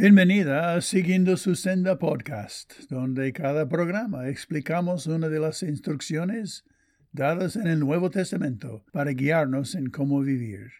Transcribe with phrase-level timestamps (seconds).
[0.00, 6.64] Bienvenida a Siguiendo su Senda Podcast, donde cada programa explicamos una de las instrucciones
[7.12, 10.70] dadas en el Nuevo Testamento para guiarnos en cómo vivir.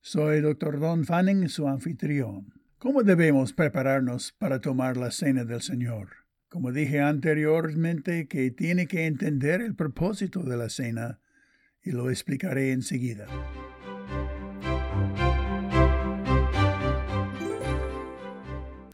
[0.00, 0.80] Soy Dr.
[0.80, 2.54] Don Fanning, su anfitrión.
[2.78, 6.08] ¿Cómo debemos prepararnos para tomar la cena del Señor?
[6.48, 11.20] Como dije anteriormente, que tiene que entender el propósito de la cena
[11.82, 13.26] y lo explicaré enseguida.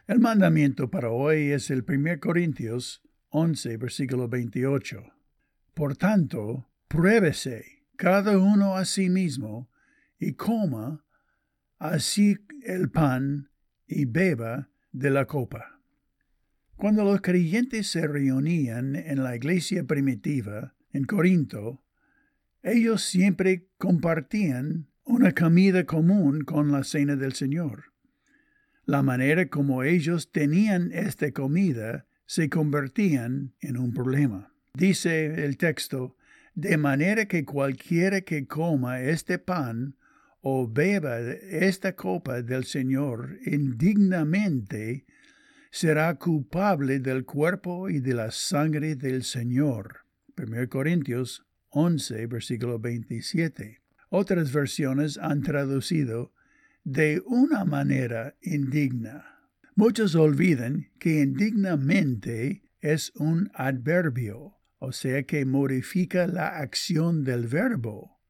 [0.06, 3.00] El mandamiento para hoy es el 1 Corintios
[3.30, 5.02] 11, versículo 28.
[5.72, 9.70] Por tanto, pruébese cada uno a sí mismo
[10.18, 11.06] y coma
[11.78, 12.36] así
[12.66, 13.48] el pan
[13.86, 15.80] y beba de la copa.
[16.76, 21.82] Cuando los creyentes se reunían en la iglesia primitiva en Corinto,
[22.62, 27.93] ellos siempre compartían una comida común con la cena del Señor.
[28.86, 34.52] La manera como ellos tenían esta comida se convertían en un problema.
[34.74, 36.16] Dice el texto,
[36.54, 39.96] de manera que cualquiera que coma este pan
[40.42, 45.06] o beba esta copa del Señor indignamente,
[45.70, 50.04] será culpable del cuerpo y de la sangre del Señor.
[50.36, 53.80] 1 Corintios 11, versículo 27.
[54.10, 56.33] Otras versiones han traducido
[56.84, 59.24] de una manera indigna.
[59.74, 68.20] Muchos olvidan que indignamente es un adverbio, o sea que modifica la acción del verbo.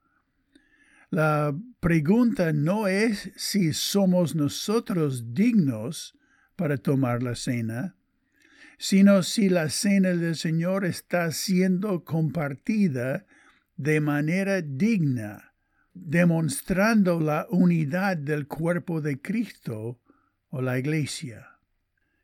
[1.11, 6.17] La pregunta no es si somos nosotros dignos
[6.57, 7.97] para tomar la cena,
[8.79, 13.27] sino si la cena del Señor está siendo compartida
[13.77, 15.54] de manera digna
[15.95, 20.01] demostrando la unidad del cuerpo de Cristo
[20.51, 21.47] o la iglesia.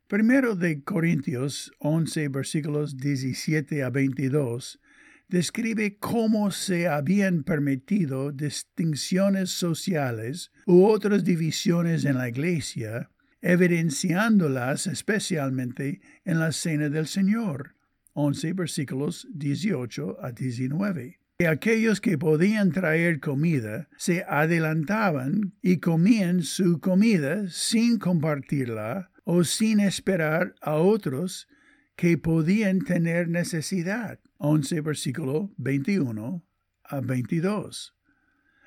[0.08, 4.80] Primero de Corintios 11 versículos 17 a 22
[5.28, 16.00] describe cómo se habían permitido distinciones sociales u otras divisiones en la iglesia, evidenciándolas especialmente
[16.24, 17.76] en la cena del Señor.
[18.14, 26.80] 11 versículos 18 a 19 aquellos que podían traer comida se adelantaban y comían su
[26.80, 31.48] comida sin compartirla o sin esperar a otros
[31.96, 34.18] que podían tener necesidad.
[34.38, 36.44] 11 versículo 21
[36.84, 37.94] a 22.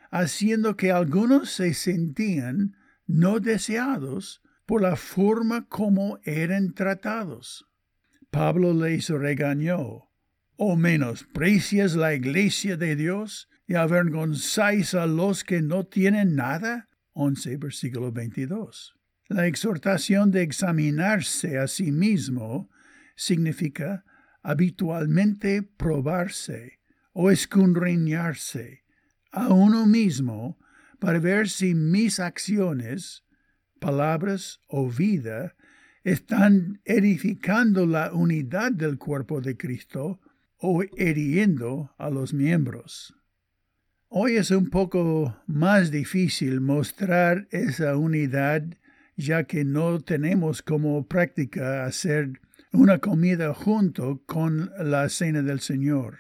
[0.10, 2.76] Haciendo que algunos se sentían
[3.08, 7.68] no deseados por la forma como eran tratados.
[8.30, 10.13] Pablo les regañó
[10.56, 16.90] ¿O menosprecias la iglesia de Dios y avergonzáis a los que no tienen nada?
[17.14, 18.96] 11, versículo 22.
[19.30, 22.70] La exhortación de examinarse a sí mismo
[23.16, 24.04] significa
[24.44, 26.80] habitualmente probarse
[27.14, 28.84] o escudriñarse
[29.32, 30.60] a uno mismo
[31.00, 33.24] para ver si mis acciones,
[33.80, 35.56] palabras o vida
[36.04, 40.20] están edificando la unidad del cuerpo de Cristo
[40.66, 43.14] o hiriendo a los miembros.
[44.08, 48.64] Hoy es un poco más difícil mostrar esa unidad
[49.18, 52.40] ya que no tenemos como práctica hacer
[52.72, 56.20] una comida junto con la cena del Señor.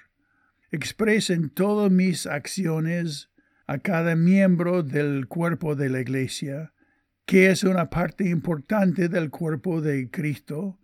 [0.72, 3.30] Expresen todas mis acciones
[3.66, 6.74] a cada miembro del cuerpo de la iglesia,
[7.26, 10.82] que es una parte importante del cuerpo de Cristo,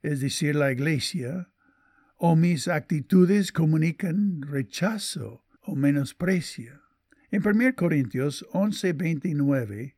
[0.00, 1.50] es decir, la iglesia,
[2.16, 6.80] o mis actitudes comunican rechazo o menosprecio.
[7.30, 9.96] En 1 Corintios 11:29,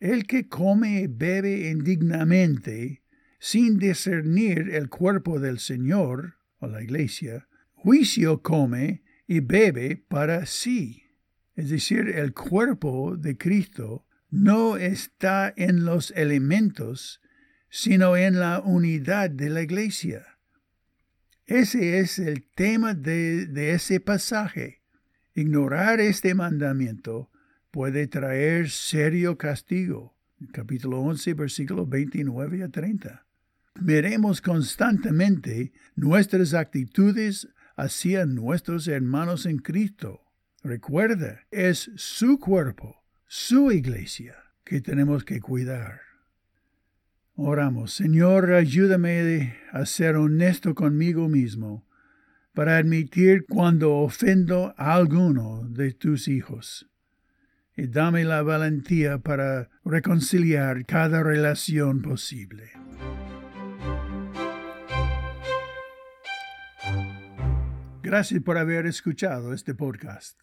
[0.00, 3.02] el que come y bebe indignamente,
[3.38, 11.02] sin discernir el cuerpo del Señor, o la iglesia, juicio come y bebe para sí.
[11.54, 17.20] Es decir, el cuerpo de Cristo no está en los elementos,
[17.68, 20.31] sino en la unidad de la iglesia.
[21.52, 24.80] Ese es el tema de, ese pasaje.
[25.34, 27.30] Ignorar este mandamiento
[27.70, 30.16] puede traer serio castigo.
[30.50, 33.26] Capítulo 11, versículos 29 a 30.
[33.82, 37.46] Miremos constantemente nuestras actitudes
[37.76, 40.22] hacia nuestros hermanos en Cristo.
[40.64, 46.11] Recuerda, es su cuerpo, su iglesia, que tenemos que cuidar.
[47.34, 51.86] Oramos, Señor, ayúdame a ser honesto conmigo mismo
[52.52, 56.88] para admitir cuando ofendo a alguno de tus hijos.
[57.74, 62.70] y dame la valentía para reconciliar cada relación posible.
[68.02, 70.38] Gracias por haber escuchado este podcast.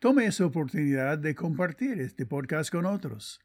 [0.00, 3.40] Tome esa oportunidad de compartir este podcast con otros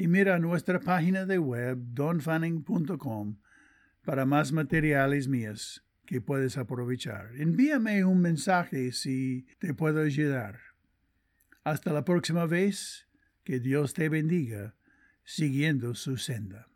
[0.00, 3.36] y mira nuestra página de web donfanning.com
[4.02, 7.32] para más materiales míos que puedes aprovechar.
[7.36, 10.58] Envíame un mensaje si te puedo ayudar.
[11.64, 13.08] Hasta la próxima vez,
[13.44, 14.74] que Dios te bendiga
[15.22, 16.69] siguiendo su senda.